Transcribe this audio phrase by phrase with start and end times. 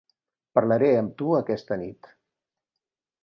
[0.59, 2.09] Parlaré amb tu aquesta nit.